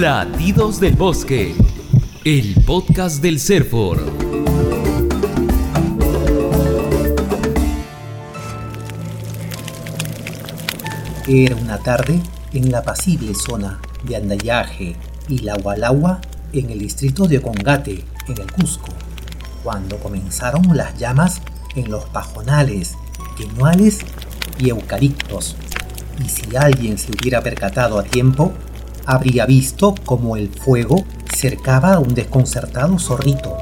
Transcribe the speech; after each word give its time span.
Latidos 0.00 0.80
del 0.80 0.96
Bosque, 0.96 1.54
el 2.24 2.54
podcast 2.64 3.20
del 3.20 3.38
Serfor. 3.38 4.00
Era 11.28 11.54
una 11.54 11.76
tarde 11.80 12.18
en 12.54 12.72
la 12.72 12.78
apacible 12.78 13.34
zona 13.34 13.78
de 14.04 14.16
Andayaje 14.16 14.96
y 15.28 15.40
La 15.40 15.56
Hualagua 15.56 16.22
en 16.54 16.70
el 16.70 16.78
distrito 16.78 17.28
de 17.28 17.42
Congate, 17.42 18.02
en 18.26 18.40
el 18.40 18.50
Cusco, 18.50 18.94
cuando 19.62 19.98
comenzaron 19.98 20.62
las 20.74 20.98
llamas 20.98 21.42
en 21.76 21.90
los 21.90 22.06
pajonales, 22.06 22.94
quenuales 23.36 23.98
y 24.58 24.70
eucaliptos. 24.70 25.56
Y 26.24 26.30
si 26.30 26.56
alguien 26.56 26.96
se 26.96 27.12
hubiera 27.12 27.42
percatado 27.42 27.98
a 27.98 28.02
tiempo, 28.02 28.54
habría 29.10 29.44
visto 29.44 29.96
cómo 30.04 30.36
el 30.36 30.50
fuego 30.50 31.04
cercaba 31.34 31.94
a 31.94 31.98
un 31.98 32.14
desconcertado 32.14 32.96
zorrito. 32.96 33.56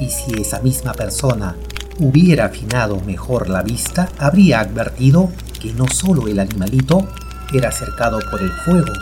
Y 0.00 0.08
si 0.08 0.40
esa 0.40 0.60
misma 0.60 0.94
persona 0.94 1.56
hubiera 1.98 2.46
afinado 2.46 2.98
mejor 3.00 3.50
la 3.50 3.62
vista, 3.62 4.08
habría 4.18 4.60
advertido 4.60 5.28
que 5.60 5.74
no 5.74 5.86
solo 5.88 6.26
el 6.26 6.38
animalito 6.38 7.06
era 7.52 7.70
cercado 7.70 8.18
por 8.30 8.40
el 8.40 8.50
fuego. 8.50 8.92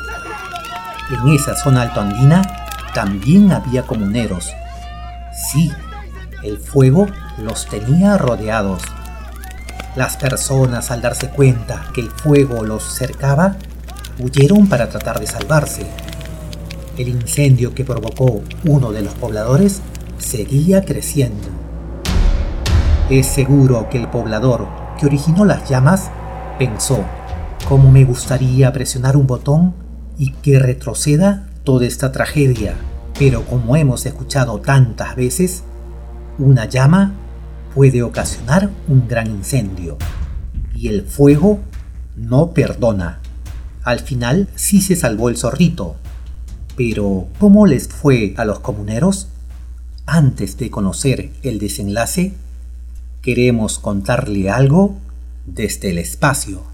En 1.09 1.33
esa 1.33 1.55
zona 1.55 1.83
altoandina 1.83 2.43
también 2.93 3.53
había 3.53 3.83
comuneros. 3.83 4.51
Sí, 5.53 5.71
el 6.43 6.59
fuego 6.59 7.07
los 7.39 7.67
tenía 7.67 8.19
rodeados. 8.19 8.83
Las 9.95 10.17
personas 10.17 10.91
al 10.91 11.01
darse 11.01 11.29
cuenta 11.29 11.87
que 11.95 12.01
el 12.01 12.11
fuego 12.11 12.65
los 12.65 12.83
cercaba, 12.83 13.57
huyeron 14.19 14.69
para 14.69 14.89
tratar 14.89 15.21
de 15.21 15.27
salvarse. 15.27 15.87
El 16.97 17.09
incendio 17.09 17.75
que 17.75 17.85
provocó 17.85 18.43
uno 18.65 18.93
de 18.93 19.03
los 19.03 19.15
pobladores 19.15 19.83
seguía 20.19 20.85
creciendo. 20.85 21.49
Es 23.11 23.27
seguro 23.27 23.89
que 23.91 23.99
el 23.99 24.09
poblador 24.09 24.67
que 24.99 25.07
originó 25.07 25.45
las 25.45 25.69
llamas 25.69 26.11
pensó, 26.59 27.05
¿cómo 27.69 27.93
me 27.93 28.05
gustaría 28.05 28.73
presionar 28.73 29.17
un 29.17 29.27
botón 29.27 29.75
y 30.19 30.33
que 30.33 30.59
retroceda 30.59 31.49
toda 31.65 31.87
esta 31.87 32.13
tragedia? 32.13 32.75
Pero 33.19 33.45
como 33.45 33.77
hemos 33.77 34.07
escuchado 34.07 34.61
tantas 34.61 35.17
veces, 35.17 35.63
una 36.39 36.67
llama 36.67 37.15
puede 37.75 38.03
ocasionar 38.03 38.71
un 38.89 39.07
gran 39.07 39.27
incendio 39.27 39.99
y 40.75 40.89
el 40.89 41.03
fuego 41.03 41.61
no 42.17 42.53
perdona. 42.53 43.21
Al 43.87 44.01
final 44.01 44.49
sí 44.57 44.81
se 44.81 44.97
salvó 44.97 45.29
el 45.29 45.37
zorrito. 45.37 45.95
Pero, 46.77 47.29
¿cómo 47.39 47.67
les 47.67 47.87
fue 47.87 48.35
a 48.37 48.45
los 48.45 48.59
comuneros? 48.59 49.29
Antes 50.07 50.59
de 50.59 50.73
conocer 50.73 51.31
el 51.45 51.61
desenlace, 51.61 52.35
queremos 53.23 53.79
contarle 53.79 54.51
algo 54.51 54.97
desde 55.47 55.91
el 55.91 55.99
espacio. 55.99 56.65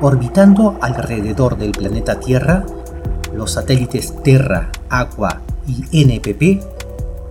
Orbitando 0.00 0.76
alrededor 0.82 1.56
del 1.56 1.70
planeta 1.70 2.18
Tierra, 2.18 2.66
los 3.32 3.52
satélites 3.52 4.12
Terra, 4.24 4.72
Aqua 4.90 5.40
y 5.68 6.02
NPP 6.02 6.64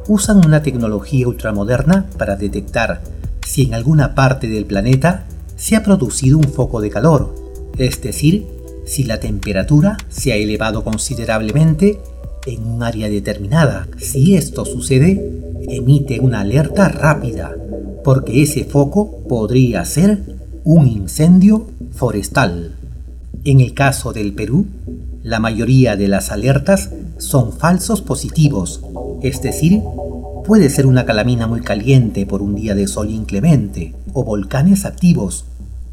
usan 0.07 0.45
una 0.45 0.63
tecnología 0.63 1.27
ultramoderna 1.27 2.05
para 2.17 2.37
detectar 2.37 3.01
si 3.45 3.63
en 3.63 3.73
alguna 3.73 4.15
parte 4.15 4.47
del 4.47 4.63
planeta 4.65 5.25
se 5.57 5.75
ha 5.75 5.83
producido 5.83 6.37
un 6.37 6.45
foco 6.45 6.79
de 6.79 6.89
calor 6.89 7.44
es 7.77 8.01
decir, 8.01 8.45
si 8.85 9.03
la 9.03 9.19
temperatura 9.19 9.97
se 10.09 10.31
ha 10.31 10.35
elevado 10.35 10.83
considerablemente 10.83 11.99
en 12.45 12.63
un 12.67 12.83
área 12.83 13.09
determinada. 13.09 13.87
Si 13.97 14.35
esto 14.35 14.66
sucede, 14.66 15.41
emite 15.67 16.19
una 16.19 16.41
alerta 16.41 16.89
rápida, 16.89 17.55
porque 18.03 18.44
ese 18.44 18.63
foco 18.66 19.23
podría 19.27 19.83
ser 19.85 20.19
un 20.63 20.88
incendio 20.88 21.67
forestal. 21.91 22.75
En 23.44 23.59
el 23.59 23.73
caso 23.73 24.13
del 24.13 24.33
Perú, 24.33 24.66
la 25.23 25.39
mayoría 25.39 25.95
de 25.95 26.07
las 26.07 26.31
alertas 26.31 26.91
son 27.17 27.51
falsos 27.51 28.01
positivos, 28.01 28.81
es 29.21 29.41
decir, 29.41 29.81
puede 30.45 30.69
ser 30.69 30.85
una 30.85 31.05
calamina 31.05 31.47
muy 31.47 31.61
caliente 31.61 32.25
por 32.25 32.41
un 32.41 32.55
día 32.55 32.75
de 32.75 32.88
sol 32.88 33.09
inclemente, 33.09 33.95
o 34.13 34.23
volcanes 34.23 34.85
activos, 34.85 35.45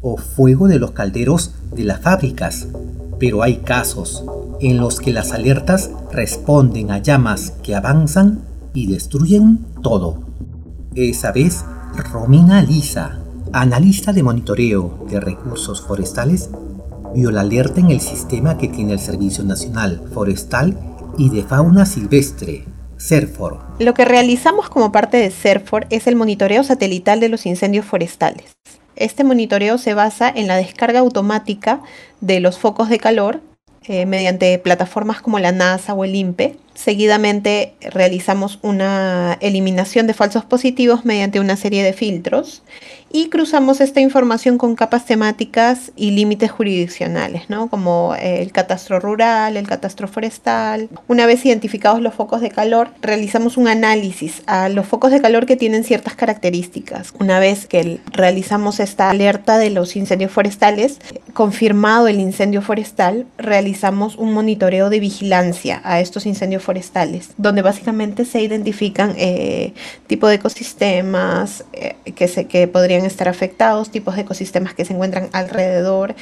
o 0.03 0.17
fuego 0.17 0.67
de 0.67 0.77
los 0.77 0.91
calderos 0.91 1.55
de 1.73 1.85
las 1.85 2.01
fábricas, 2.01 2.67
pero 3.19 3.41
hay 3.41 3.57
casos 3.57 4.23
en 4.59 4.77
los 4.77 4.99
que 4.99 5.13
las 5.13 5.31
alertas 5.31 5.89
responden 6.11 6.91
a 6.91 6.99
llamas 6.99 7.53
que 7.63 7.73
avanzan 7.73 8.41
y 8.73 8.87
destruyen 8.87 9.65
todo. 9.81 10.19
Esa 10.93 11.31
vez, 11.31 11.63
Romina 12.11 12.61
Lisa, 12.61 13.19
analista 13.51 14.13
de 14.13 14.23
monitoreo 14.23 15.05
de 15.09 15.19
recursos 15.19 15.81
forestales, 15.81 16.49
vio 17.15 17.31
la 17.31 17.41
alerta 17.41 17.79
en 17.79 17.91
el 17.91 18.01
sistema 18.01 18.57
que 18.57 18.67
tiene 18.67 18.93
el 18.93 18.99
Servicio 18.99 19.43
Nacional 19.43 20.01
Forestal 20.13 20.77
y 21.17 21.29
de 21.29 21.43
Fauna 21.43 21.85
Silvestre, 21.85 22.65
CERFOR. 22.99 23.59
Lo 23.79 23.93
que 23.93 24.05
realizamos 24.05 24.69
como 24.69 24.91
parte 24.91 25.17
de 25.17 25.29
CERFOR 25.29 25.87
es 25.89 26.07
el 26.07 26.15
monitoreo 26.15 26.63
satelital 26.63 27.19
de 27.19 27.29
los 27.29 27.45
incendios 27.45 27.85
forestales. 27.85 28.55
Este 28.95 29.23
monitoreo 29.23 29.77
se 29.77 29.93
basa 29.93 30.31
en 30.33 30.47
la 30.47 30.57
descarga 30.57 30.99
automática 30.99 31.81
de 32.21 32.39
los 32.39 32.59
focos 32.59 32.89
de 32.89 32.99
calor 32.99 33.41
eh, 33.85 34.05
mediante 34.05 34.57
plataformas 34.59 35.21
como 35.21 35.39
la 35.39 35.51
NASA 35.51 35.93
o 35.93 36.05
el 36.05 36.15
INPE. 36.15 36.55
Seguidamente 36.75 37.75
realizamos 37.81 38.59
una 38.61 39.37
eliminación 39.41 40.07
de 40.07 40.13
falsos 40.13 40.43
positivos 40.43 41.05
mediante 41.05 41.39
una 41.39 41.55
serie 41.55 41.83
de 41.83 41.93
filtros 41.93 42.63
y 43.15 43.29
cruzamos 43.29 43.79
esta 43.79 44.01
información 44.01 44.57
con 44.57 44.75
capas 44.75 45.05
temáticas 45.05 45.91
y 45.95 46.11
límites 46.11 46.49
jurisdiccionales, 46.49 47.47
¿no? 47.47 47.69
como 47.69 48.15
eh, 48.15 48.41
el 48.41 48.51
catastro 48.51 48.99
rural, 48.99 49.55
el 49.55 49.67
catastro 49.67 50.07
forestal. 50.07 50.89
Una 51.07 51.27
vez 51.27 51.45
identificados 51.45 52.01
los 52.01 52.15
focos 52.15 52.41
de 52.41 52.49
calor, 52.49 52.89
realizamos 53.03 53.55
un 53.55 53.67
análisis 53.67 54.41
a 54.47 54.67
los 54.67 54.87
focos 54.87 55.11
de 55.11 55.21
calor 55.21 55.45
que 55.45 55.55
tienen 55.55 55.83
ciertas 55.83 56.15
características. 56.15 57.13
Una 57.19 57.39
vez 57.39 57.67
que 57.67 57.99
realizamos 58.11 58.79
esta 58.79 59.11
alerta 59.11 59.59
de 59.59 59.69
los 59.69 59.95
incendios 59.95 60.31
forestales, 60.31 60.99
confirmado 61.33 62.07
el 62.07 62.19
incendio 62.19 62.63
forestal, 62.63 63.27
realizamos 63.37 64.15
un 64.15 64.33
monitoreo 64.33 64.89
de 64.89 64.99
vigilancia 64.99 65.81
a 65.83 65.99
estos 65.99 66.25
incendios 66.25 66.62
forestales, 66.63 67.31
donde 67.37 67.61
básicamente 67.61 68.25
se 68.25 68.41
identifican 68.41 69.13
eh, 69.17 69.73
tipo 70.07 70.27
de 70.27 70.35
ecosistemas 70.35 71.65
eh, 71.73 71.95
que, 72.15 72.27
se, 72.27 72.45
que 72.45 72.67
podrían 72.67 73.05
estar 73.05 73.27
afectados, 73.27 73.91
tipos 73.91 74.15
de 74.15 74.21
ecosistemas 74.21 74.73
que 74.73 74.85
se 74.85 74.93
encuentran 74.93 75.29
alrededor, 75.33 76.15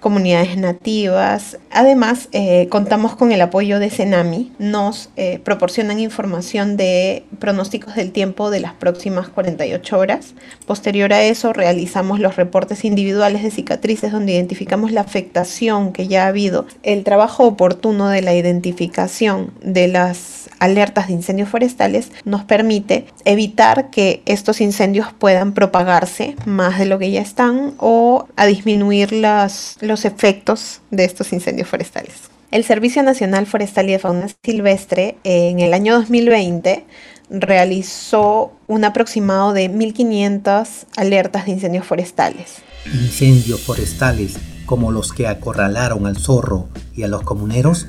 comunidades 0.00 0.56
nativas. 0.56 1.58
Además, 1.70 2.28
eh, 2.32 2.68
contamos 2.70 3.16
con 3.16 3.32
el 3.32 3.40
apoyo 3.40 3.78
de 3.78 3.90
Cenami, 3.90 4.52
nos 4.58 5.10
eh, 5.16 5.40
proporcionan 5.42 5.98
información 5.98 6.76
de 6.76 7.24
pronósticos 7.38 7.96
del 7.96 8.12
tiempo 8.12 8.50
de 8.50 8.60
las 8.60 8.74
próximas 8.74 9.28
48 9.28 9.98
horas. 9.98 10.34
Posterior 10.66 11.12
a 11.12 11.22
eso, 11.22 11.52
realizamos 11.52 12.20
los 12.20 12.36
reportes 12.36 12.84
individuales 12.84 13.42
de 13.42 13.50
cicatrices 13.50 14.12
donde 14.12 14.32
identificamos 14.32 14.92
la 14.92 15.00
afectación 15.00 15.92
que 15.92 16.06
ya 16.06 16.24
ha 16.24 16.28
habido, 16.28 16.66
el 16.82 17.04
trabajo 17.04 17.44
oportuno 17.44 18.08
de 18.08 18.22
la 18.22 18.34
identificación 18.34 19.52
de 19.62 19.87
las 19.88 20.48
alertas 20.58 21.08
de 21.08 21.14
incendios 21.14 21.48
forestales 21.48 22.10
nos 22.24 22.44
permite 22.44 23.06
evitar 23.24 23.90
que 23.90 24.22
estos 24.26 24.60
incendios 24.60 25.08
puedan 25.12 25.52
propagarse 25.52 26.36
más 26.46 26.78
de 26.78 26.86
lo 26.86 26.98
que 26.98 27.10
ya 27.10 27.20
están 27.20 27.74
o 27.78 28.26
a 28.36 28.46
disminuir 28.46 29.12
los 29.12 30.04
efectos 30.04 30.80
de 30.90 31.04
estos 31.04 31.32
incendios 31.32 31.68
forestales. 31.68 32.14
El 32.50 32.64
Servicio 32.64 33.02
Nacional 33.02 33.46
Forestal 33.46 33.90
y 33.90 33.92
de 33.92 33.98
Fauna 33.98 34.26
Silvestre 34.42 35.18
en 35.22 35.60
el 35.60 35.74
año 35.74 35.94
2020 35.94 36.86
realizó 37.30 38.52
un 38.66 38.84
aproximado 38.84 39.52
de 39.52 39.70
1.500 39.70 40.86
alertas 40.96 41.44
de 41.44 41.52
incendios 41.52 41.84
forestales. 41.84 42.62
Incendios 42.86 43.60
forestales 43.60 44.36
como 44.64 44.92
los 44.92 45.12
que 45.12 45.26
acorralaron 45.26 46.06
al 46.06 46.16
zorro 46.16 46.68
y 46.94 47.02
a 47.02 47.08
los 47.08 47.22
comuneros 47.22 47.86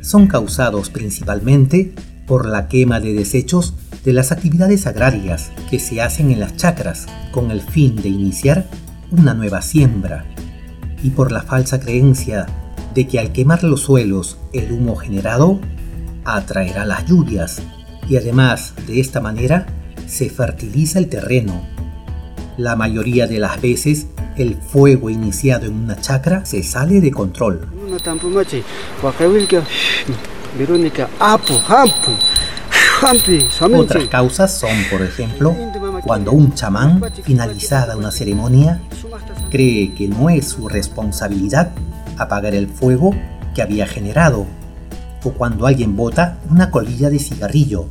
son 0.00 0.26
causados 0.26 0.90
principalmente 0.90 1.94
por 2.26 2.46
la 2.46 2.68
quema 2.68 3.00
de 3.00 3.12
desechos 3.12 3.74
de 4.04 4.12
las 4.12 4.32
actividades 4.32 4.86
agrarias 4.86 5.50
que 5.68 5.78
se 5.78 6.00
hacen 6.00 6.30
en 6.30 6.40
las 6.40 6.56
chacras 6.56 7.06
con 7.32 7.50
el 7.50 7.60
fin 7.60 7.96
de 7.96 8.08
iniciar 8.08 8.66
una 9.10 9.34
nueva 9.34 9.62
siembra 9.62 10.24
y 11.02 11.10
por 11.10 11.32
la 11.32 11.42
falsa 11.42 11.80
creencia 11.80 12.46
de 12.94 13.06
que 13.06 13.18
al 13.18 13.32
quemar 13.32 13.64
los 13.64 13.82
suelos 13.82 14.38
el 14.52 14.72
humo 14.72 14.96
generado 14.96 15.60
atraerá 16.24 16.84
las 16.84 17.06
lluvias 17.06 17.62
y 18.08 18.16
además 18.16 18.74
de 18.86 19.00
esta 19.00 19.20
manera 19.20 19.66
se 20.06 20.28
fertiliza 20.28 20.98
el 20.98 21.08
terreno. 21.08 21.62
La 22.56 22.76
mayoría 22.76 23.26
de 23.26 23.38
las 23.38 23.60
veces 23.60 24.06
el 24.42 24.56
fuego 24.56 25.10
iniciado 25.10 25.66
en 25.66 25.74
una 25.74 26.00
chacra 26.00 26.44
se 26.44 26.62
sale 26.62 27.00
de 27.00 27.10
control. 27.10 27.68
Otras 33.74 34.08
causas 34.08 34.52
son, 34.52 34.70
por 34.90 35.02
ejemplo, 35.02 35.54
cuando 36.04 36.32
un 36.32 36.54
chamán, 36.54 37.02
finalizada 37.22 37.96
una 37.96 38.10
ceremonia, 38.10 38.80
cree 39.50 39.94
que 39.94 40.08
no 40.08 40.30
es 40.30 40.48
su 40.48 40.68
responsabilidad 40.68 41.70
apagar 42.18 42.54
el 42.54 42.68
fuego 42.68 43.14
que 43.54 43.62
había 43.62 43.86
generado, 43.86 44.46
o 45.22 45.30
cuando 45.32 45.66
alguien 45.66 45.96
bota 45.96 46.38
una 46.50 46.70
colilla 46.70 47.10
de 47.10 47.18
cigarrillo, 47.18 47.86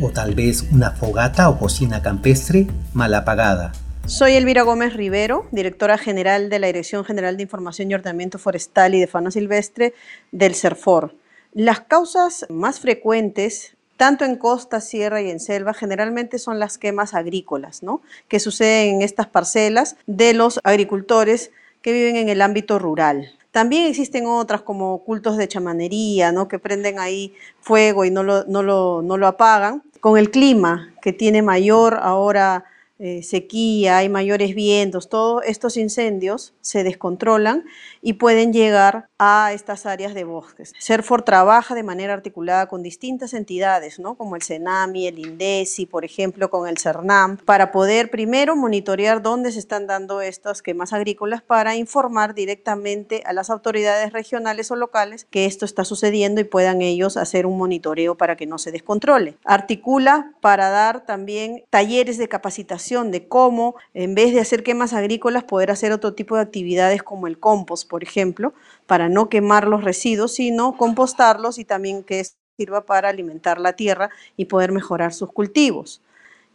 o 0.00 0.10
tal 0.10 0.34
vez 0.34 0.66
una 0.70 0.90
fogata 0.90 1.48
o 1.48 1.58
cocina 1.58 2.02
campestre 2.02 2.66
mal 2.92 3.14
apagada. 3.14 3.72
Soy 4.06 4.32
Elvira 4.32 4.62
Gómez 4.62 4.94
Rivero, 4.94 5.46
directora 5.52 5.96
general 5.96 6.50
de 6.50 6.58
la 6.58 6.66
Dirección 6.66 7.04
General 7.04 7.36
de 7.36 7.44
Información 7.44 7.90
y 7.90 7.94
Ordenamiento 7.94 8.38
Forestal 8.38 8.94
y 8.94 9.00
de 9.00 9.06
Fauna 9.06 9.30
Silvestre 9.30 9.94
del 10.32 10.56
CERFOR. 10.56 11.14
Las 11.54 11.80
causas 11.80 12.44
más 12.50 12.80
frecuentes 12.80 13.76
tanto 13.96 14.24
en 14.24 14.34
costa, 14.34 14.80
sierra 14.80 15.22
y 15.22 15.30
en 15.30 15.38
selva, 15.38 15.74
generalmente 15.74 16.40
son 16.40 16.58
las 16.58 16.76
quemas 16.76 17.14
agrícolas, 17.14 17.84
¿no? 17.84 18.00
Que 18.26 18.40
suceden 18.40 18.96
en 18.96 19.02
estas 19.02 19.28
parcelas 19.28 19.94
de 20.08 20.34
los 20.34 20.58
agricultores 20.64 21.52
que 21.82 21.92
viven 21.92 22.16
en 22.16 22.28
el 22.28 22.42
ámbito 22.42 22.80
rural. 22.80 23.30
También 23.52 23.86
existen 23.86 24.26
otras 24.26 24.62
como 24.62 25.04
cultos 25.04 25.36
de 25.36 25.46
chamanería, 25.46 26.32
¿no? 26.32 26.48
Que 26.48 26.58
prenden 26.58 26.98
ahí 26.98 27.34
fuego 27.60 28.04
y 28.04 28.10
no 28.10 28.24
lo, 28.24 28.44
no 28.46 28.64
lo, 28.64 29.02
no 29.02 29.16
lo 29.16 29.28
apagan. 29.28 29.84
Con 30.00 30.18
el 30.18 30.32
clima, 30.32 30.92
que 31.00 31.12
tiene 31.12 31.42
mayor 31.42 32.00
ahora 32.02 32.64
eh, 33.04 33.24
sequía, 33.24 33.96
hay 33.96 34.08
mayores 34.08 34.54
vientos, 34.54 35.08
todos 35.08 35.42
estos 35.44 35.76
incendios 35.76 36.54
se 36.60 36.84
descontrolan 36.84 37.64
y 38.00 38.12
pueden 38.12 38.52
llegar 38.52 39.08
a 39.18 39.52
estas 39.52 39.86
áreas 39.86 40.14
de 40.14 40.22
bosques. 40.22 40.72
CERFOR 40.80 41.22
trabaja 41.22 41.74
de 41.74 41.82
manera 41.82 42.12
articulada 42.12 42.68
con 42.68 42.84
distintas 42.84 43.34
entidades, 43.34 43.98
¿no? 43.98 44.14
como 44.14 44.36
el 44.36 44.42
CENAMI, 44.42 45.08
el 45.08 45.18
INDECI, 45.18 45.86
por 45.86 46.04
ejemplo, 46.04 46.48
con 46.48 46.68
el 46.68 46.78
CERNAM, 46.78 47.38
para 47.38 47.72
poder 47.72 48.08
primero 48.08 48.54
monitorear 48.54 49.20
dónde 49.20 49.50
se 49.50 49.58
están 49.58 49.88
dando 49.88 50.20
estas 50.20 50.62
quemas 50.62 50.92
agrícolas 50.92 51.42
para 51.42 51.74
informar 51.74 52.34
directamente 52.34 53.24
a 53.26 53.32
las 53.32 53.50
autoridades 53.50 54.12
regionales 54.12 54.70
o 54.70 54.76
locales 54.76 55.26
que 55.28 55.46
esto 55.46 55.64
está 55.64 55.84
sucediendo 55.84 56.40
y 56.40 56.44
puedan 56.44 56.82
ellos 56.82 57.16
hacer 57.16 57.46
un 57.46 57.58
monitoreo 57.58 58.16
para 58.16 58.36
que 58.36 58.46
no 58.46 58.58
se 58.58 58.70
descontrole. 58.70 59.38
Articula 59.44 60.34
para 60.40 60.68
dar 60.68 61.04
también 61.04 61.64
talleres 61.68 62.16
de 62.16 62.28
capacitación 62.28 62.91
de 63.00 63.26
cómo, 63.26 63.74
en 63.94 64.14
vez 64.14 64.34
de 64.34 64.40
hacer 64.40 64.62
quemas 64.62 64.92
agrícolas, 64.92 65.44
poder 65.44 65.70
hacer 65.70 65.92
otro 65.92 66.12
tipo 66.14 66.36
de 66.36 66.42
actividades 66.42 67.02
como 67.02 67.26
el 67.26 67.38
compost, 67.38 67.88
por 67.88 68.02
ejemplo, 68.02 68.52
para 68.86 69.08
no 69.08 69.30
quemar 69.30 69.66
los 69.66 69.82
residuos, 69.82 70.34
sino 70.34 70.76
compostarlos 70.76 71.58
y 71.58 71.64
también 71.64 72.04
que 72.04 72.22
sirva 72.58 72.84
para 72.84 73.08
alimentar 73.08 73.58
la 73.58 73.72
tierra 73.72 74.10
y 74.36 74.44
poder 74.44 74.72
mejorar 74.72 75.14
sus 75.14 75.32
cultivos. 75.32 76.02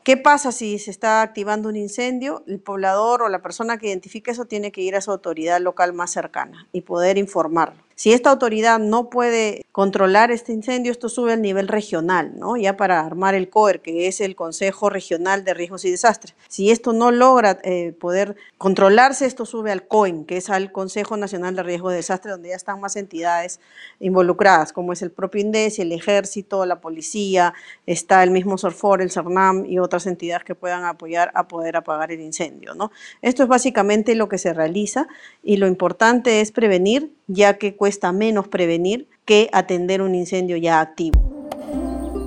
¿Qué 0.03 0.15
pasa 0.15 0.51
si 0.51 0.77
se 0.79 0.91
está 0.91 1.21
activando 1.21 1.67
un 1.69 1.75
incendio? 1.75 2.43
El 2.47 2.59
poblador 2.59 3.23
o 3.23 3.29
la 3.29 3.41
persona 3.41 3.77
que 3.77 3.87
identifique 3.87 4.31
eso 4.31 4.45
tiene 4.45 4.71
que 4.71 4.81
ir 4.81 4.95
a 4.95 5.01
su 5.01 5.11
autoridad 5.11 5.59
local 5.59 5.91
más 5.91 6.11
cercana 6.11 6.67
y 6.71 6.81
poder 6.81 7.17
informarlo. 7.17 7.86
Si 7.99 8.13
esta 8.13 8.29
autoridad 8.29 8.77
no 8.77 9.09
puede 9.09 9.65
controlar 9.71 10.29
este 10.29 10.53
incendio, 10.53 10.91
esto 10.91 11.09
sube 11.09 11.33
al 11.33 11.41
nivel 11.41 11.67
regional, 11.67 12.33
¿no? 12.37 12.55
Ya 12.55 12.77
para 12.77 12.99
armar 12.99 13.33
el 13.33 13.49
COER, 13.49 13.81
que 13.81 14.07
es 14.07 14.21
el 14.21 14.35
Consejo 14.35 14.91
Regional 14.91 15.43
de 15.43 15.55
Riesgos 15.55 15.83
y 15.83 15.89
Desastres. 15.89 16.35
Si 16.47 16.69
esto 16.69 16.93
no 16.93 17.09
logra 17.09 17.57
eh, 17.63 17.95
poder 17.99 18.35
controlarse, 18.59 19.25
esto 19.25 19.47
sube 19.47 19.71
al 19.71 19.87
COIN, 19.87 20.25
que 20.25 20.37
es 20.37 20.51
al 20.51 20.71
Consejo 20.71 21.17
Nacional 21.17 21.55
de 21.55 21.63
Riesgos 21.63 21.93
y 21.93 21.95
Desastres, 21.95 22.35
donde 22.35 22.49
ya 22.49 22.55
están 22.55 22.79
más 22.79 22.95
entidades 22.97 23.59
involucradas, 23.99 24.73
como 24.73 24.93
es 24.93 25.01
el 25.01 25.09
propio 25.09 25.41
INDES, 25.41 25.79
el 25.79 25.91
Ejército, 25.91 26.67
la 26.67 26.79
Policía, 26.79 27.55
está 27.87 28.21
el 28.21 28.29
mismo 28.29 28.59
SORFOR, 28.59 29.01
el 29.01 29.09
CERNAM 29.09 29.65
y 29.65 29.79
otras 29.79 30.05
entidades 30.05 30.43
que 30.43 30.53
puedan 30.53 30.85
apoyar 30.85 31.31
a 31.33 31.47
poder 31.47 31.75
apagar 31.75 32.11
el 32.11 32.21
incendio, 32.21 32.75
¿no? 32.75 32.91
Esto 33.23 33.41
es 33.41 33.49
básicamente 33.49 34.13
lo 34.13 34.29
que 34.29 34.37
se 34.37 34.53
realiza 34.53 35.07
y 35.41 35.57
lo 35.57 35.65
importante 35.65 36.41
es 36.41 36.51
prevenir, 36.51 37.11
ya 37.25 37.57
que 37.57 37.75
menos 38.13 38.47
prevenir 38.47 39.07
que 39.25 39.49
atender 39.53 40.01
un 40.01 40.15
incendio 40.15 40.57
ya 40.57 40.81
activo. 40.81 41.37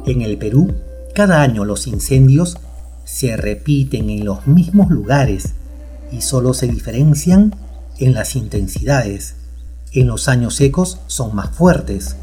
En 0.07 0.23
el 0.23 0.39
Perú, 0.39 0.75
cada 1.15 1.43
año 1.43 1.65
los 1.65 1.87
incendios 1.87 2.59
se 3.05 3.37
repiten 3.37 4.11
en 4.11 4.25
los 4.25 4.47
mismos 4.47 4.91
lugares 4.91 5.55
y 6.13 6.23
solo 6.23 6.55
se 6.55 6.67
diferencian 6.67 7.55
en 7.99 8.15
las 8.15 8.37
intensidades. 8.37 9.35
En 9.93 10.07
los 10.07 10.29
años 10.29 10.55
secos 10.57 11.01
son 11.07 11.35
más 11.35 11.51
fuertes 11.51 12.17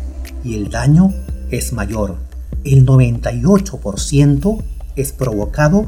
y 0.44 0.56
el 0.56 0.70
daño 0.70 1.14
es 1.52 1.74
mayor. 1.74 2.16
El 2.64 2.86
98% 2.86 4.64
es 4.96 5.12
provocado 5.12 5.86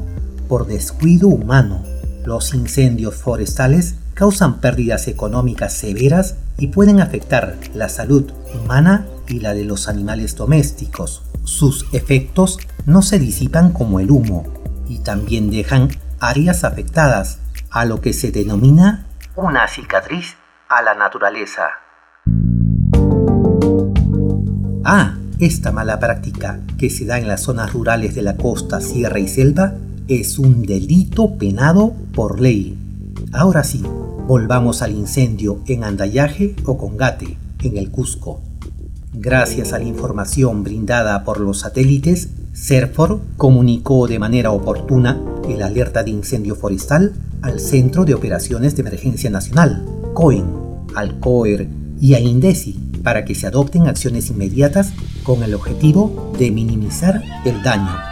por 0.48 0.66
descuido 0.66 1.28
humano. 1.28 1.82
Los 2.24 2.54
incendios 2.54 3.14
forestales 3.14 3.94
causan 4.20 4.60
pérdidas 4.60 5.08
económicas 5.08 5.72
severas 5.72 6.36
y 6.58 6.66
pueden 6.66 7.00
afectar 7.00 7.56
la 7.72 7.88
salud 7.88 8.30
humana 8.54 9.06
y 9.26 9.40
la 9.40 9.54
de 9.54 9.64
los 9.64 9.88
animales 9.88 10.36
domésticos. 10.36 11.22
Sus 11.44 11.86
efectos 11.94 12.58
no 12.84 13.00
se 13.00 13.18
disipan 13.18 13.72
como 13.72 13.98
el 13.98 14.10
humo 14.10 14.44
y 14.86 14.98
también 14.98 15.50
dejan 15.50 15.88
áreas 16.20 16.64
afectadas, 16.64 17.38
a 17.70 17.86
lo 17.86 18.02
que 18.02 18.12
se 18.12 18.30
denomina 18.30 19.06
una 19.36 19.66
cicatriz 19.66 20.36
a 20.68 20.82
la 20.82 20.94
naturaleza. 20.94 21.70
Ah, 24.84 25.16
esta 25.38 25.72
mala 25.72 25.98
práctica 25.98 26.60
que 26.78 26.90
se 26.90 27.06
da 27.06 27.16
en 27.16 27.26
las 27.26 27.44
zonas 27.44 27.72
rurales 27.72 28.14
de 28.14 28.20
la 28.20 28.36
costa, 28.36 28.82
sierra 28.82 29.18
y 29.18 29.28
selva 29.28 29.72
es 30.08 30.38
un 30.38 30.60
delito 30.66 31.38
penado 31.38 31.94
por 32.12 32.38
ley. 32.38 32.76
Ahora 33.32 33.62
sí, 33.62 33.82
volvamos 34.30 34.80
al 34.80 34.92
incendio 34.92 35.60
en 35.66 35.82
Andayaje 35.82 36.54
o 36.64 36.78
Congate, 36.78 37.36
en 37.64 37.76
el 37.76 37.90
Cusco. 37.90 38.40
Gracias 39.12 39.72
a 39.72 39.80
la 39.80 39.86
información 39.86 40.62
brindada 40.62 41.24
por 41.24 41.40
los 41.40 41.58
satélites, 41.58 42.28
CERFOR 42.54 43.20
comunicó 43.36 44.06
de 44.06 44.20
manera 44.20 44.52
oportuna 44.52 45.20
el 45.48 45.62
alerta 45.62 46.04
de 46.04 46.10
incendio 46.12 46.54
forestal 46.54 47.12
al 47.42 47.58
Centro 47.58 48.04
de 48.04 48.14
Operaciones 48.14 48.76
de 48.76 48.82
Emergencia 48.82 49.30
Nacional, 49.30 49.84
COEN, 50.14 50.46
al 50.94 51.18
COER 51.18 51.66
y 52.00 52.14
a 52.14 52.20
INDECI 52.20 53.00
para 53.02 53.24
que 53.24 53.34
se 53.34 53.48
adopten 53.48 53.88
acciones 53.88 54.30
inmediatas 54.30 54.92
con 55.24 55.42
el 55.42 55.54
objetivo 55.54 56.32
de 56.38 56.52
minimizar 56.52 57.20
el 57.44 57.60
daño. 57.64 58.09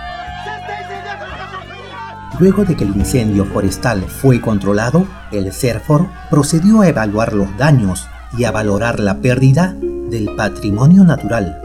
Luego 2.40 2.64
de 2.64 2.76
que 2.76 2.85
el 2.85 2.95
incendio 2.95 3.45
forestal 3.47 4.02
fue 4.02 4.40
controlado, 4.40 5.09
el 5.33 5.52
CERFOR 5.52 6.07
procedió 6.30 6.83
a 6.83 6.88
evaluar 6.88 7.33
los 7.33 7.57
daños 7.57 8.07
y 8.37 8.45
a 8.45 8.52
valorar 8.52 9.00
la 9.00 9.16
pérdida 9.16 9.75
del 10.09 10.37
patrimonio 10.37 11.02
natural. 11.02 11.61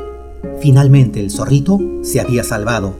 Finalmente 0.61 1.19
el 1.19 1.29
zorrito 1.29 1.79
se 2.01 2.19
había 2.19 2.43
salvado, 2.43 2.95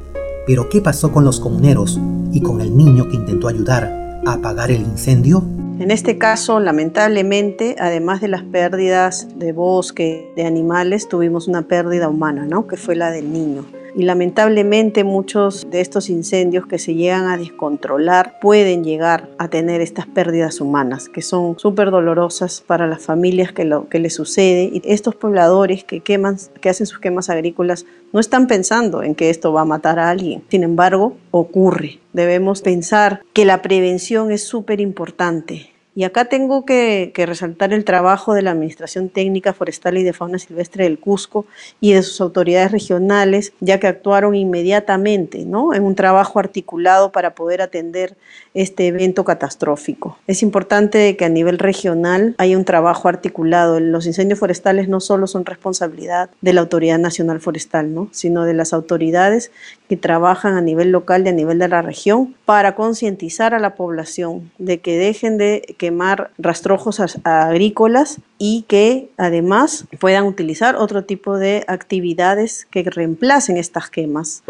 pero 0.46 0.70
¿qué 0.70 0.82
pasó 0.82 1.12
con 1.12 1.26
los 1.26 1.40
comuneros 1.40 2.00
y 2.32 2.42
con 2.42 2.62
el 2.62 2.78
niño 2.78 3.10
que 3.10 3.16
intentó 3.16 3.48
ayudar 3.48 4.22
a 4.24 4.34
apagar 4.34 4.70
el 4.70 4.82
incendio? 4.82 5.44
En 5.80 5.90
este 5.90 6.20
caso, 6.20 6.60
lamentablemente, 6.60 7.76
además 7.80 8.22
de 8.22 8.28
las 8.28 8.44
pérdidas 8.44 9.28
de 9.40 9.52
bosque, 9.52 10.32
de 10.36 10.46
animales, 10.46 11.10
tuvimos 11.10 11.48
una 11.48 11.64
pérdida 11.64 12.08
humana, 12.08 12.46
¿no? 12.46 12.68
Que 12.68 12.78
fue 12.78 12.96
la 12.96 13.10
del 13.10 13.34
niño 13.34 13.66
y 13.96 14.04
lamentablemente 14.04 15.04
muchos 15.04 15.68
de 15.70 15.82
estos 15.82 16.10
incendios 16.10 16.66
que 16.66 16.80
se 16.80 16.96
llegan 16.96 17.28
a 17.28 17.38
descontrolar 17.38 18.40
pueden 18.40 18.84
llegar 18.84 19.30
a 19.38 19.48
tener 19.48 19.82
estas 19.82 20.08
pérdidas 20.08 20.62
humanas 20.62 21.10
que 21.10 21.22
son 21.22 21.58
súper 21.60 21.92
dolorosas 21.92 22.62
para 22.62 22.88
las 22.88 23.04
familias 23.04 23.52
que, 23.52 23.66
lo, 23.66 23.90
que 23.90 24.00
les 24.00 24.16
sucede 24.16 24.70
y 24.74 24.82
estos 24.86 25.16
pobladores 25.16 25.84
que 25.84 26.00
queman, 26.00 26.38
que 26.62 26.70
hacen 26.70 26.88
sus 26.88 27.00
quemas 27.00 27.30
agrícolas 27.30 27.86
no 28.12 28.20
están 28.20 28.48
pensando 28.48 29.04
en 29.04 29.16
que 29.16 29.30
esto 29.30 29.52
va 29.54 29.62
a 29.62 29.66
matar 29.66 30.00
a 30.00 30.10
alguien. 30.10 30.44
Sin 30.50 30.64
embargo, 30.64 31.18
ocurre. 31.32 32.00
Debemos 32.14 32.62
pensar 32.62 33.24
que 33.34 33.46
la 33.46 33.62
prevención 33.62 34.32
es 34.32 34.44
súper 34.44 34.80
importante 34.80 35.73
y 35.96 36.06
acá 36.06 36.26
tengo 36.26 36.66
que, 36.66 37.12
resaltar 37.16 37.72
el 37.72 37.86
trabajo 37.86 38.34
de 38.34 38.42
la 38.42 38.52
Administración 38.52 39.10
Técnica 39.10 39.54
Forestal 39.54 39.98
y 39.98 40.04
de 40.04 40.14
Fauna 40.14 40.40
Silvestre 40.40 40.86
del 40.86 41.00
Cusco 41.00 41.46
y 41.80 41.94
de 41.94 42.02
sus 42.02 42.20
autoridades 42.20 42.72
regionales, 42.72 43.54
ya 43.60 43.80
que 43.80 43.88
actuaron 43.88 44.36
inmediatamente 44.36 45.46
¿no? 45.46 45.74
en 45.74 45.84
un 45.84 45.96
trabajo 45.96 46.40
articulado 46.40 47.12
para 47.12 47.36
poder 47.36 47.62
atender 47.62 48.18
este 48.54 48.88
evento 48.88 49.24
catastrófico. 49.24 50.18
Es 50.28 50.42
importante 50.44 51.16
que 51.16 51.26
a 51.26 51.30
nivel 51.30 51.60
regional 51.60 52.36
haya 52.38 52.58
un 52.58 52.66
trabajo 52.66 53.08
articulado. 53.08 53.80
Los 53.80 54.06
incendios 54.06 54.40
forestales 54.40 54.90
no 54.90 55.00
solo 55.00 55.28
son 55.28 55.46
responsabilidad 55.46 56.30
de 56.42 56.54
la 56.54 56.62
Autoridad 56.62 57.00
Nacional 57.00 57.40
Forestal, 57.40 57.94
¿no? 57.94 58.10
sino 58.12 58.46
de 58.46 58.54
las 58.54 58.74
autoridades 58.74 59.52
que 59.88 59.98
trabajan 59.98 60.56
a 60.56 60.62
nivel 60.62 60.92
local 60.92 61.26
y 61.26 61.30
a 61.30 61.34
nivel 61.34 61.60
de 61.60 61.68
la 61.68 61.82
región 61.82 62.36
para 62.46 62.76
concientizar 62.76 63.54
a 63.54 63.60
la 63.60 63.76
población 63.76 64.52
de 64.58 64.82
que 64.82 64.98
dejen 64.98 65.38
de 65.38 65.76
quemar 65.78 66.32
rastrojos 66.38 67.02
agrícolas 67.24 68.20
y 68.38 68.64
que 68.68 69.12
además 69.18 69.86
puedan 70.00 70.26
utilizar 70.26 70.76
otro 70.76 71.06
tipo 71.06 71.38
de 71.38 71.64
actividades 71.68 72.68
que 72.70 72.84
reemplacen 72.84 73.58
estas 73.58 73.90
quemas. 73.90 74.44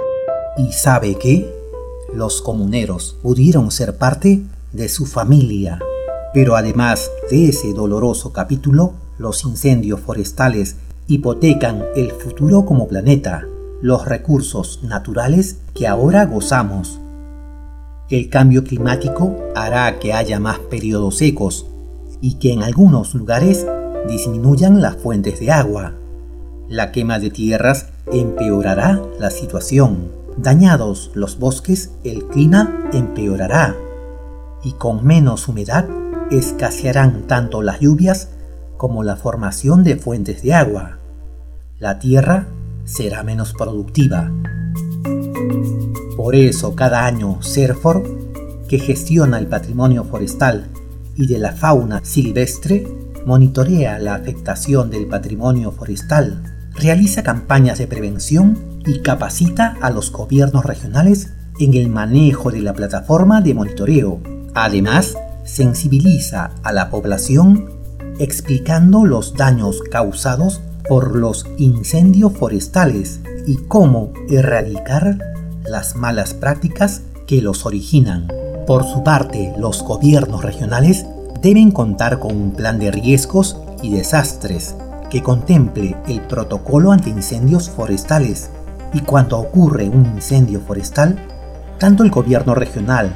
¿Y 0.57 0.71
sabe 0.71 1.15
qué? 1.19 1.51
Los 2.13 2.41
comuneros 2.41 3.17
pudieron 3.21 3.71
ser 3.71 3.97
parte 3.97 4.41
de 4.71 4.89
su 4.89 5.05
familia. 5.05 5.79
Pero 6.33 6.55
además 6.55 7.11
de 7.29 7.49
ese 7.49 7.73
doloroso 7.73 8.33
capítulo, 8.33 8.93
los 9.19 9.45
incendios 9.45 9.99
forestales 9.99 10.77
hipotecan 11.07 11.83
el 11.95 12.11
futuro 12.11 12.65
como 12.65 12.87
planeta, 12.87 13.45
los 13.81 14.05
recursos 14.05 14.79
naturales 14.83 15.57
que 15.75 15.87
ahora 15.87 16.25
gozamos. 16.25 16.99
El 18.13 18.29
cambio 18.29 18.63
climático 18.63 19.35
hará 19.55 19.97
que 19.97 20.13
haya 20.13 20.39
más 20.39 20.59
periodos 20.59 21.17
secos 21.17 21.65
y 22.21 22.35
que 22.35 22.53
en 22.53 22.61
algunos 22.61 23.15
lugares 23.15 23.65
disminuyan 24.07 24.83
las 24.83 24.97
fuentes 24.97 25.39
de 25.39 25.49
agua. 25.49 25.95
La 26.69 26.91
quema 26.91 27.17
de 27.17 27.31
tierras 27.31 27.87
empeorará 28.11 29.01
la 29.19 29.31
situación. 29.31 30.11
Dañados 30.37 31.09
los 31.15 31.39
bosques, 31.39 31.89
el 32.03 32.27
clima 32.27 32.87
empeorará. 32.93 33.75
Y 34.63 34.73
con 34.73 35.03
menos 35.03 35.47
humedad, 35.47 35.87
escasearán 36.29 37.23
tanto 37.25 37.63
las 37.63 37.79
lluvias 37.79 38.29
como 38.77 39.03
la 39.03 39.15
formación 39.15 39.83
de 39.83 39.95
fuentes 39.95 40.43
de 40.43 40.53
agua. 40.53 40.99
La 41.79 41.97
tierra 41.97 42.45
será 42.83 43.23
menos 43.23 43.53
productiva. 43.53 44.31
Por 46.23 46.37
eso 46.37 46.73
cada 46.73 47.05
año 47.05 47.39
CERFOR, 47.43 48.01
que 48.69 48.79
gestiona 48.79 49.37
el 49.39 49.47
patrimonio 49.47 50.05
forestal 50.05 50.69
y 51.17 51.27
de 51.27 51.37
la 51.37 51.51
fauna 51.51 51.99
silvestre, 52.05 52.87
monitorea 53.25 53.99
la 53.99 54.15
afectación 54.15 54.89
del 54.89 55.07
patrimonio 55.07 55.73
forestal, 55.73 56.41
realiza 56.75 57.23
campañas 57.23 57.77
de 57.77 57.87
prevención 57.87 58.57
y 58.85 59.01
capacita 59.01 59.75
a 59.81 59.89
los 59.89 60.13
gobiernos 60.13 60.63
regionales 60.63 61.33
en 61.59 61.73
el 61.73 61.89
manejo 61.89 62.51
de 62.51 62.61
la 62.61 62.71
plataforma 62.71 63.41
de 63.41 63.53
monitoreo. 63.53 64.21
Además, 64.53 65.17
sensibiliza 65.43 66.51
a 66.63 66.71
la 66.71 66.89
población 66.89 67.69
explicando 68.17 69.05
los 69.05 69.33
daños 69.33 69.81
causados 69.91 70.61
por 70.87 71.17
los 71.17 71.45
incendios 71.57 72.31
forestales 72.31 73.19
y 73.45 73.57
cómo 73.57 74.13
erradicar 74.29 75.32
las 75.73 75.95
malas 75.95 76.35
prácticas 76.35 77.01
que 77.25 77.41
los 77.41 77.65
originan. 77.65 78.31
Por 78.67 78.85
su 78.85 79.03
parte, 79.03 79.53
los 79.57 79.81
gobiernos 79.81 80.43
regionales 80.43 81.07
deben 81.41 81.71
contar 81.71 82.19
con 82.19 82.37
un 82.37 82.51
plan 82.51 82.77
de 82.77 82.91
riesgos 82.91 83.57
y 83.81 83.91
desastres 83.91 84.75
que 85.09 85.23
contemple 85.23 85.97
el 86.07 86.21
protocolo 86.21 86.91
ante 86.91 87.09
incendios 87.09 87.71
forestales 87.71 88.51
y 88.93 88.99
cuando 88.99 89.39
ocurre 89.39 89.89
un 89.89 90.05
incendio 90.05 90.61
forestal, 90.61 91.17
tanto 91.79 92.03
el 92.03 92.11
gobierno 92.11 92.53
regional 92.53 93.11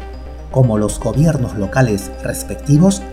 como 0.49 0.79
los 0.79 0.99
gobiernos 0.99 1.55
locales 1.55 2.09
respectivos 2.23 3.03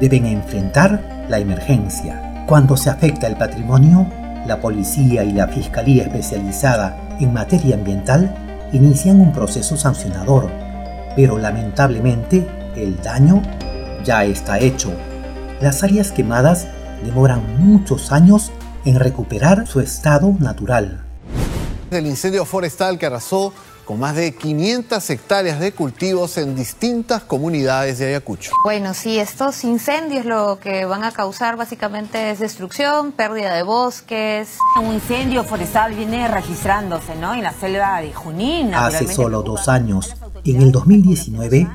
deben 0.00 0.24
enfrentar 0.24 1.26
la 1.28 1.40
emergencia. 1.40 2.46
Cuando 2.48 2.78
se 2.78 2.88
afecta 2.88 3.26
el 3.26 3.36
patrimonio, 3.36 4.06
la 4.46 4.62
policía 4.62 5.24
y 5.24 5.32
la 5.32 5.48
Fiscalía 5.48 6.04
especializada 6.04 6.96
en 7.20 7.34
materia 7.34 7.74
ambiental 7.74 8.43
inician 8.72 9.20
un 9.20 9.32
proceso 9.32 9.76
sancionador, 9.76 10.50
pero 11.16 11.38
lamentablemente 11.38 12.46
el 12.76 13.00
daño 13.02 13.42
ya 14.04 14.24
está 14.24 14.58
hecho. 14.58 14.92
Las 15.60 15.82
áreas 15.82 16.12
quemadas 16.12 16.66
demoran 17.04 17.42
muchos 17.58 18.12
años 18.12 18.52
en 18.84 18.98
recuperar 18.98 19.66
su 19.66 19.80
estado 19.80 20.34
natural. 20.40 21.04
El 21.90 22.06
incendio 22.06 22.44
forestal 22.44 22.98
que 22.98 23.06
arrasó 23.06 23.52
con 23.84 24.00
más 24.00 24.16
de 24.16 24.34
500 24.34 25.10
hectáreas 25.10 25.60
de 25.60 25.72
cultivos 25.72 26.38
en 26.38 26.56
distintas 26.56 27.22
comunidades 27.22 27.98
de 27.98 28.06
Ayacucho. 28.06 28.52
Bueno, 28.64 28.94
sí, 28.94 29.18
estos 29.18 29.64
incendios 29.64 30.24
lo 30.24 30.58
que 30.58 30.84
van 30.84 31.04
a 31.04 31.12
causar 31.12 31.56
básicamente 31.56 32.30
es 32.30 32.38
destrucción, 32.38 33.12
pérdida 33.12 33.54
de 33.54 33.62
bosques. 33.62 34.58
Un 34.80 34.94
incendio 34.94 35.44
forestal 35.44 35.94
viene 35.94 36.28
registrándose, 36.28 37.14
¿no? 37.16 37.34
En 37.34 37.42
la 37.42 37.52
selva 37.52 38.00
de 38.00 38.12
Junín. 38.12 38.74
Hace 38.74 39.06
solo 39.12 39.42
dos 39.42 39.68
años, 39.68 40.14
en 40.44 40.62
el 40.62 40.72
2019, 40.72 41.68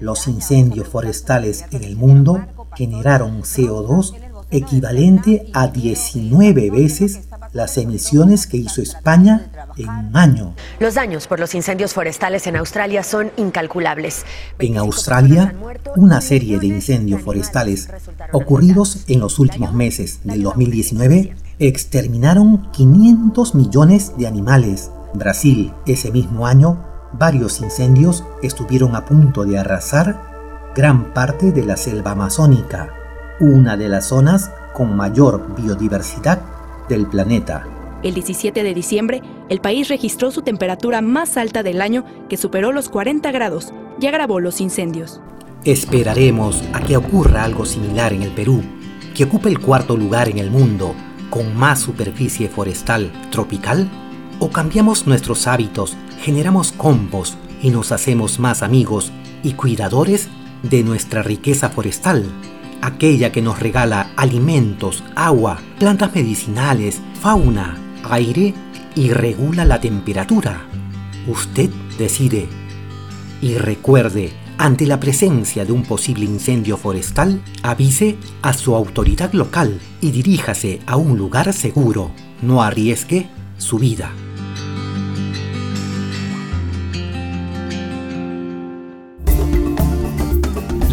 los 0.00 0.26
incendios 0.28 0.88
forestales 0.88 1.64
en 1.70 1.84
el 1.84 1.96
mundo 1.96 2.44
generaron 2.76 3.42
CO2 3.42 4.14
equivalente 4.50 5.50
a 5.52 5.68
19 5.68 6.70
veces 6.70 7.20
las 7.54 7.78
emisiones 7.78 8.46
que 8.46 8.58
hizo 8.58 8.82
España 8.82 9.46
en 9.76 9.88
un 9.88 10.16
año. 10.16 10.54
Los 10.80 10.94
daños 10.94 11.26
por 11.26 11.40
los 11.40 11.54
incendios 11.54 11.94
forestales 11.94 12.46
en 12.46 12.56
Australia 12.56 13.02
son 13.02 13.30
incalculables. 13.36 14.24
En 14.58 14.76
Australia, 14.76 15.54
una 15.96 16.20
serie 16.20 16.58
de 16.58 16.66
incendios 16.66 17.22
forestales 17.22 17.88
ocurridos 18.32 19.04
en 19.06 19.20
los 19.20 19.38
últimos 19.38 19.72
meses 19.72 20.20
del 20.24 20.42
2019 20.42 21.34
exterminaron 21.60 22.70
500 22.72 23.54
millones 23.54 24.12
de 24.18 24.26
animales. 24.26 24.90
Brasil, 25.14 25.72
ese 25.86 26.10
mismo 26.10 26.48
año, 26.48 26.84
varios 27.12 27.60
incendios 27.60 28.24
estuvieron 28.42 28.96
a 28.96 29.04
punto 29.04 29.44
de 29.44 29.58
arrasar 29.58 30.72
gran 30.74 31.14
parte 31.14 31.52
de 31.52 31.64
la 31.64 31.76
selva 31.76 32.10
amazónica, 32.10 32.92
una 33.38 33.76
de 33.76 33.88
las 33.88 34.06
zonas 34.06 34.50
con 34.72 34.96
mayor 34.96 35.54
biodiversidad 35.54 36.40
del 36.88 37.06
planeta. 37.06 37.66
El 38.02 38.14
17 38.14 38.62
de 38.62 38.74
diciembre, 38.74 39.22
el 39.48 39.60
país 39.60 39.88
registró 39.88 40.30
su 40.30 40.42
temperatura 40.42 41.00
más 41.00 41.36
alta 41.36 41.62
del 41.62 41.80
año, 41.80 42.04
que 42.28 42.36
superó 42.36 42.72
los 42.72 42.88
40 42.88 43.30
grados, 43.32 43.72
y 44.00 44.06
agravó 44.06 44.40
los 44.40 44.60
incendios. 44.60 45.20
Esperaremos 45.64 46.62
a 46.74 46.80
que 46.80 46.96
ocurra 46.96 47.44
algo 47.44 47.64
similar 47.64 48.12
en 48.12 48.22
el 48.22 48.30
Perú, 48.30 48.62
que 49.14 49.24
ocupe 49.24 49.48
el 49.48 49.60
cuarto 49.60 49.96
lugar 49.96 50.28
en 50.28 50.38
el 50.38 50.50
mundo 50.50 50.94
con 51.34 51.56
más 51.56 51.80
superficie 51.80 52.48
forestal 52.48 53.10
tropical? 53.32 53.90
¿O 54.38 54.50
cambiamos 54.50 55.08
nuestros 55.08 55.48
hábitos, 55.48 55.96
generamos 56.20 56.70
compost 56.70 57.34
y 57.60 57.70
nos 57.70 57.90
hacemos 57.90 58.38
más 58.38 58.62
amigos 58.62 59.10
y 59.42 59.54
cuidadores 59.54 60.28
de 60.62 60.84
nuestra 60.84 61.24
riqueza 61.24 61.70
forestal? 61.70 62.24
Aquella 62.84 63.32
que 63.32 63.40
nos 63.40 63.60
regala 63.60 64.10
alimentos, 64.14 65.02
agua, 65.16 65.58
plantas 65.78 66.14
medicinales, 66.14 67.00
fauna, 67.18 67.78
aire 68.10 68.52
y 68.94 69.08
regula 69.08 69.64
la 69.64 69.80
temperatura. 69.80 70.66
Usted 71.26 71.70
decide. 71.96 72.46
Y 73.40 73.56
recuerde, 73.56 74.34
ante 74.58 74.86
la 74.86 75.00
presencia 75.00 75.64
de 75.64 75.72
un 75.72 75.82
posible 75.84 76.26
incendio 76.26 76.76
forestal, 76.76 77.40
avise 77.62 78.18
a 78.42 78.52
su 78.52 78.74
autoridad 78.74 79.32
local 79.32 79.80
y 80.02 80.10
diríjase 80.10 80.80
a 80.84 80.96
un 80.96 81.16
lugar 81.16 81.54
seguro. 81.54 82.10
No 82.42 82.62
arriesgue 82.62 83.30
su 83.56 83.78
vida. 83.78 84.12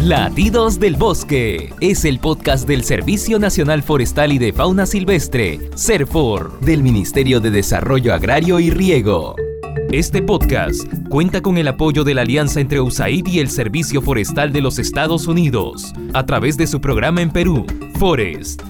Latidos 0.02 0.80
del 0.80 0.96
Bosque 0.96 1.72
es 1.78 2.04
el 2.04 2.18
podcast 2.18 2.66
del 2.66 2.82
Servicio 2.82 3.38
Nacional 3.38 3.84
Forestal 3.84 4.32
y 4.32 4.38
de 4.38 4.52
Fauna 4.52 4.84
Silvestre, 4.84 5.60
CERFOR, 5.76 6.58
del 6.58 6.82
Ministerio 6.82 7.38
de 7.38 7.52
Desarrollo 7.52 8.12
Agrario 8.12 8.58
y 8.58 8.70
Riego. 8.70 9.36
Este 9.92 10.20
podcast 10.20 10.82
cuenta 11.08 11.40
con 11.40 11.56
el 11.56 11.68
apoyo 11.68 12.02
de 12.02 12.14
la 12.14 12.22
alianza 12.22 12.60
entre 12.60 12.80
USAID 12.80 13.28
y 13.28 13.38
el 13.38 13.48
Servicio 13.48 14.02
Forestal 14.02 14.52
de 14.52 14.60
los 14.60 14.80
Estados 14.80 15.28
Unidos, 15.28 15.92
a 16.14 16.26
través 16.26 16.56
de 16.56 16.66
su 16.66 16.80
programa 16.80 17.22
en 17.22 17.30
Perú, 17.30 17.64
Forest. 18.00 18.60